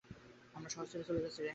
[0.55, 1.49] আমরা শহর ছেড়ে চলে যাচ্ছি, হ্যাংক।